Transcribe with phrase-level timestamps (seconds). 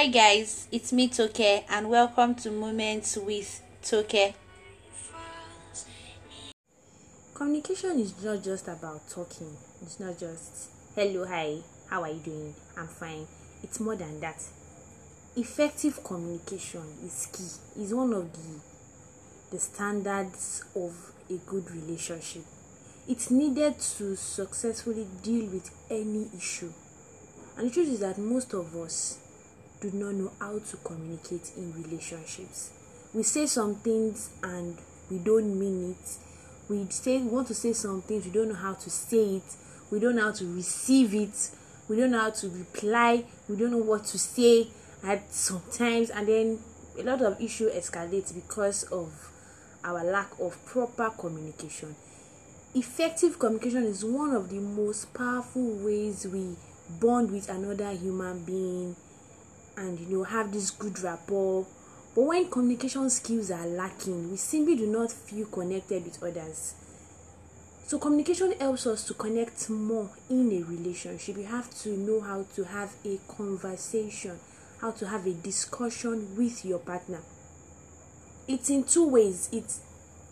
[0.00, 1.38] Hi guys, it's me Toke
[1.68, 4.32] and welcome to Moments with Toke.
[7.34, 9.54] Communication is not just about talking.
[9.82, 11.58] It's not just hello, hi,
[11.90, 12.54] how are you doing?
[12.78, 13.26] I'm fine.
[13.62, 14.42] It's more than that.
[15.36, 17.82] Effective communication is key.
[17.82, 18.60] Is one of the
[19.50, 22.44] the standards of a good relationship.
[23.06, 26.72] It's needed to successfully deal with any issue.
[27.58, 29.18] And the truth is that most of us
[29.80, 32.70] do not know how to communicate in relationships.
[33.14, 34.76] We say some things and
[35.10, 36.16] we don't mean it.
[36.68, 39.56] We say we want to say some things, we don't know how to say it.
[39.90, 41.50] We don't know how to receive it.
[41.88, 43.24] We don't know how to reply.
[43.48, 44.68] We don't know what to say
[45.02, 46.58] at sometimes, and then
[46.98, 49.32] a lot of issue escalates because of
[49.82, 51.96] our lack of proper communication.
[52.74, 56.54] Effective communication is one of the most powerful ways we
[57.00, 58.94] bond with another human being
[59.80, 61.66] and you know have this good rapport.
[62.14, 66.74] But when communication skills are lacking we simply do not feel connected with others.
[67.86, 71.36] So communication helps us to connect more in a relationship.
[71.36, 74.38] You have to know how to have a conversation
[74.80, 77.20] how to have a discussion with your partner.
[78.48, 79.48] It's in two ways.
[79.52, 79.80] It's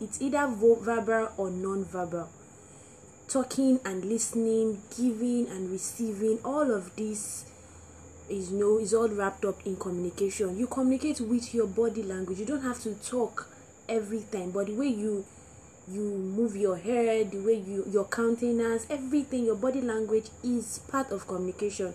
[0.00, 2.28] it's either verbal or non-verbal.
[3.28, 7.44] Talking and listening giving and receiving all of this
[8.28, 10.58] is you know is all wrapped up in communication.
[10.58, 12.38] You communicate with your body language.
[12.38, 13.48] You don't have to talk
[13.88, 15.24] every time but the way you
[15.90, 21.10] you move your head the way you your countenance everything your body language is part
[21.10, 21.94] of communication.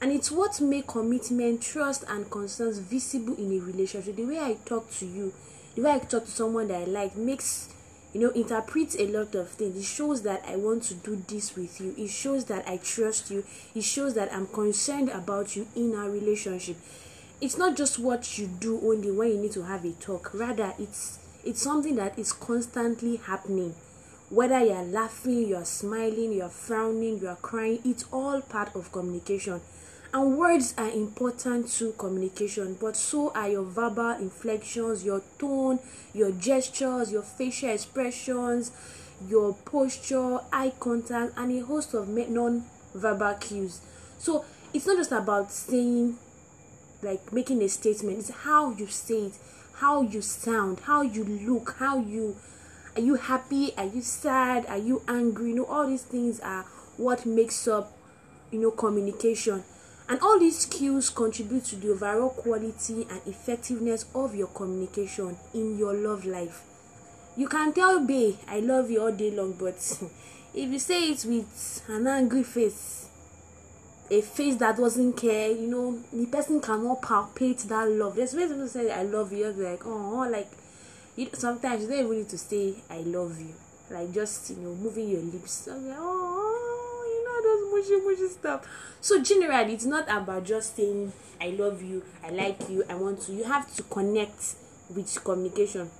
[0.00, 4.16] And it's what make commitment trust and concerns visible in a relationship.
[4.16, 5.32] The way i talk to you
[5.74, 7.68] the way i talk to someone that i like makes
[8.12, 9.76] you know interprets a lot of things.
[9.76, 11.94] It shows that i want to do this with you.
[11.96, 13.44] It shows that i trust you.
[13.74, 16.76] It shows that i'm concerned about you in our relationship.
[17.40, 20.32] It's not just what you do only when you need to have a talk.
[20.34, 23.74] Rather it's it's something that is constantly happening.
[24.30, 29.60] Whether you're laughing you're smiling you're frowning you're crying it's all part of communication
[30.14, 35.78] and words are important to communication, but so are your verbal inflections, your tone,
[36.12, 38.72] your gestures, your facial expressions,
[39.26, 42.64] your posture, eye contact, and a host of non
[42.94, 43.80] verbal cues.
[44.18, 46.18] So it's not just about saying,
[47.02, 49.38] like making a statement, it's how you say it,
[49.76, 52.36] how you sound, how you look, how you
[52.94, 55.48] are you happy, are you sad, are you angry?
[55.50, 56.64] You know, all these things are
[56.98, 57.96] what makes up
[58.50, 59.64] you know communication
[60.12, 65.78] and all these skills contribute to the overall quality and effectiveness of your communication in
[65.78, 66.60] your love life.
[67.34, 69.76] You can tell babe I love you all day long, but
[70.54, 73.08] if you say it with an angry face,
[74.10, 78.14] a face that doesn't care, you know, the person cannot palpate that love.
[78.16, 80.50] There's ways to say I love you, you're like, oh, oh, like
[81.16, 83.54] you sometimes you don't even need to say I love you.
[83.88, 85.68] Like just you know, moving your lips.
[85.70, 85.80] Oh
[87.72, 88.66] mushy mushy stuff.
[89.00, 93.22] So generally it's not about just saying i love you i like you i want
[93.22, 93.32] to.
[93.32, 94.54] You have to connect
[94.94, 95.90] with communication.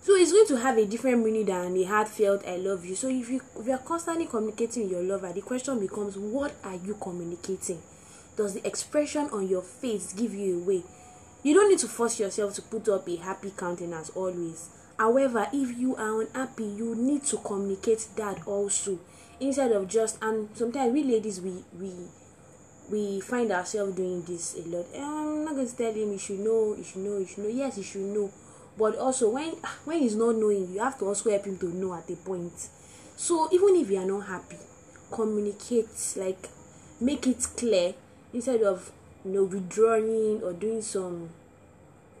[0.00, 2.94] So it's going to have a different meaning than a heartfelt i love you.
[2.94, 6.76] So if you if you are constantly communicating your lover the question becomes what are
[6.76, 7.82] you communicating?
[8.36, 10.82] Does the expression on your face give you away?
[11.42, 14.70] You don't need to force yourself to put up a happy countenance always.
[14.98, 18.98] However if you are unhappy you need to communicate that also
[19.40, 21.92] instead of just and sometimes we ladies we we
[22.90, 24.86] we find ourselves doing this a lot.
[24.94, 27.44] Eh, i'm not going to tell him you should know you should know you should
[27.44, 27.50] know.
[27.50, 28.30] Yes you should know.
[28.78, 29.50] But also when
[29.84, 32.52] when he's not knowing you have to also help him to know at a point.
[33.16, 34.56] So even if you are not happy
[35.10, 36.48] communicate like
[37.00, 37.94] make it clear.
[38.32, 38.92] Instead of
[39.24, 41.30] you know withdrawing or doing some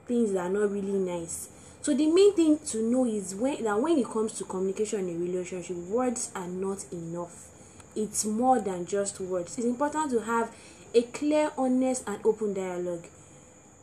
[0.06, 1.48] things that are not really nice
[1.80, 5.16] so the main thing to know is when that when it comes to communication in
[5.16, 7.46] a relationship words are not enough.
[7.94, 9.56] It's more than just words.
[9.58, 10.54] It's important to have
[10.94, 13.06] a clear honest and open dialogue.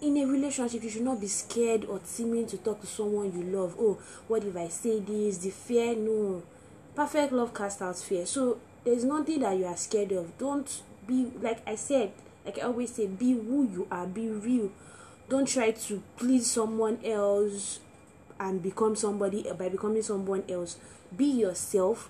[0.01, 3.43] In a relationship you should not be scared or timid to talk to someone you
[3.57, 3.75] love.
[3.79, 3.97] Oh
[4.27, 5.37] what if i say this?
[5.37, 5.95] The fear?
[5.95, 6.43] No.
[6.95, 8.25] Perfect love casts out fear.
[8.25, 10.37] So there's nothing that you are scared of.
[10.37, 12.11] Don't be like i said
[12.45, 14.05] like i always say be who you are.
[14.05, 14.69] Be real.
[15.29, 17.79] Don't try to please someone else
[18.39, 20.77] and become somebody uh, by becoming someone else
[21.15, 22.09] be yourself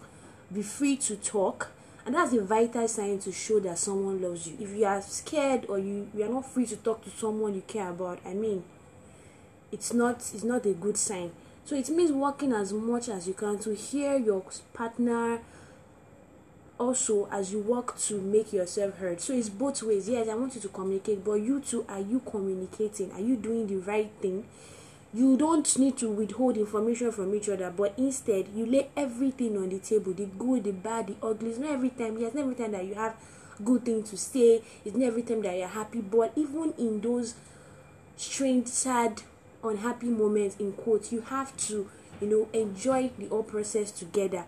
[0.54, 1.72] be free to talk
[2.06, 4.56] and that's a vital sign to show that someone loves you.
[4.60, 7.64] If you are scared or you, you are not free to talk to someone you
[7.66, 8.64] care about i mean
[9.72, 11.32] it's not it's not a good sign.
[11.66, 14.44] So it means working as much as you can to hear your
[14.74, 15.40] partner
[16.80, 19.20] also as you work to make yourself heard.
[19.20, 20.08] So it's both ways.
[20.08, 23.12] Yes i want you to communicate but you too are you communicating?
[23.12, 24.46] Are you doing the right thing
[25.16, 29.70] you don't need to withhold information from each other but instead you lay everything on
[29.70, 31.52] the table the good the bad the ugly.
[31.52, 33.16] It's not every time yes not every time that you have
[33.64, 37.36] good thing to say it's not every time that you're happy but even in those
[38.18, 39.22] strange sad
[39.64, 41.90] unhappy moments in quotes you have to
[42.20, 44.44] you know enjoy the whole process together.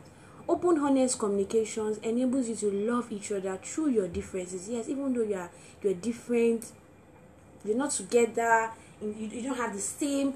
[0.50, 4.68] Open honest communications enables you to love each other through your differences.
[4.68, 5.50] Yes even though you are
[5.82, 6.72] you're different
[7.64, 8.72] you're not together
[9.02, 10.34] you, you don't have the same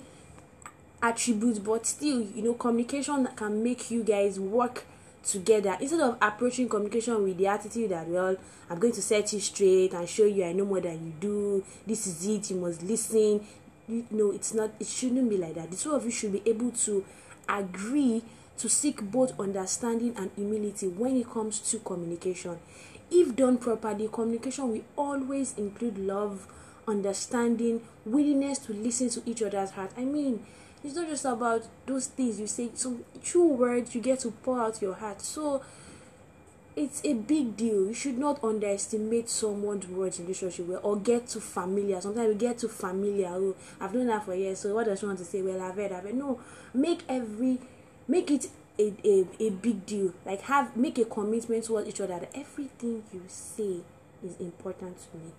[1.02, 4.86] attributes but still you know communication can make you guys work
[5.24, 8.36] together instead of approaching communication with the attitude that well
[8.70, 11.64] i'm going to set you straight and show you i know more than you do
[11.86, 13.46] this is it you must listen
[13.88, 16.42] you know it's not it shouldn't be like that the two of you should be
[16.46, 17.04] able to
[17.48, 18.24] agree
[18.62, 22.60] to seek both understanding and humility when it comes to communication.
[23.10, 26.48] If done properly, communication will always include love,
[26.88, 29.92] understanding, willingness to listen to each other's heart.
[29.98, 30.46] I mean,
[30.84, 34.60] it's not just about those things you say, some true words you get to pour
[34.62, 35.22] out your heart.
[35.22, 35.62] So
[36.76, 37.88] it's a big deal.
[37.88, 42.02] You should not underestimate someone's words in relationship well, or get too familiar.
[42.02, 43.28] Sometimes we get too familiar.
[43.28, 44.60] Oh, I've done that for years.
[44.60, 45.42] So what does she want to say?
[45.42, 46.16] Well, I've heard, I've heard.
[46.16, 46.40] No,
[46.74, 47.60] make every
[48.08, 48.48] make it
[48.80, 53.04] a, a, a big deal like have make a commitment towards each other that everything
[53.14, 53.78] you say
[54.24, 55.32] is important to me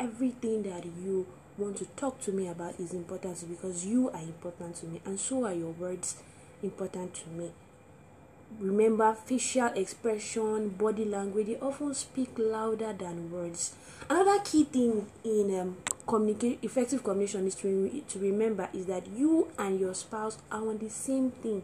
[0.00, 1.26] everything that you
[1.58, 5.20] want to talk to me about is important because you are important to me and
[5.20, 6.16] so are your words
[6.62, 7.50] important to me.
[8.58, 13.74] Remember facial expression body language they often speak louder than words.
[14.08, 15.76] Another key thing in um,
[16.62, 20.78] effective communication is to, re- to remember is that you and your spouse are on
[20.78, 21.62] the same thing.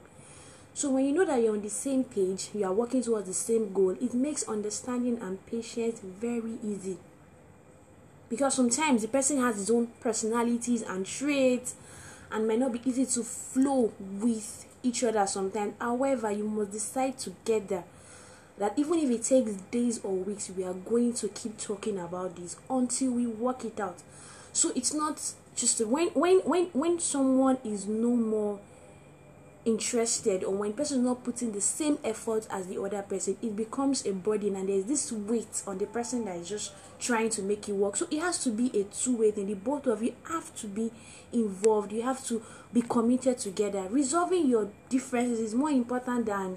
[0.74, 3.34] So when you know that you're on the same page, you are working towards the
[3.34, 6.98] same goal, it makes understanding and patience very easy.
[8.28, 11.76] Because sometimes the person has his own personalities and traits
[12.30, 15.74] and might not be easy to flow with each other sometimes.
[15.80, 17.84] However, you must decide together
[18.58, 22.36] that even if it takes days or weeks, we are going to keep talking about
[22.36, 23.98] this until we work it out.
[24.52, 25.20] So it's not
[25.54, 28.58] just when when when when someone is no more
[29.66, 33.56] interested or when person is not putting the same effort as the other person it
[33.56, 37.42] becomes a burden and there's this weight on the person that is just trying to
[37.42, 37.96] make it work.
[37.96, 39.48] So it has to be a two-way thing.
[39.48, 40.92] The both of you have to be
[41.32, 41.92] involved.
[41.92, 42.42] You have to
[42.72, 43.86] be committed together.
[43.90, 46.56] Resolving your differences is more important than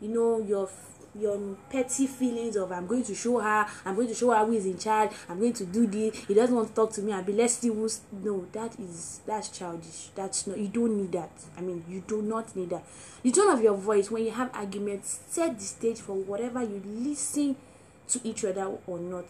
[0.00, 0.68] you know your
[1.18, 4.52] your petty feelings of I'm going to show her, I'm going to show her who
[4.52, 7.12] is in charge, I'm going to do this, he doesn't want to talk to me,
[7.12, 10.08] I'll be let's no, that is that's childish.
[10.14, 11.30] That's not you don't need that.
[11.56, 12.84] I mean you do not need that.
[13.22, 16.82] The tone of your voice when you have arguments set the stage for whatever you
[16.84, 17.56] listen
[18.08, 19.26] to each other or not.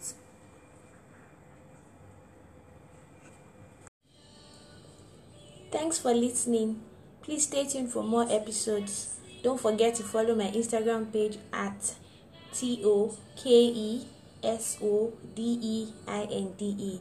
[5.71, 6.81] Thanks for listening.
[7.21, 9.17] Please stay tuned for more episodes.
[9.43, 11.95] Don't forget to follow my Instagram page at
[12.53, 14.05] T O K E
[14.43, 16.99] S O D E I N D E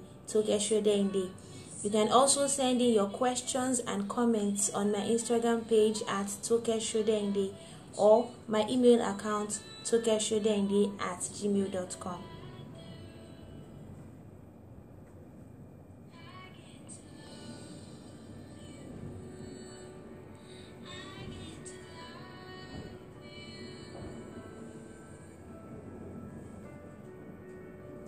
[1.83, 7.53] You can also send in your questions and comments on my Instagram page at Tokeshode
[7.97, 12.40] or my email account tokeshode at gmail.com.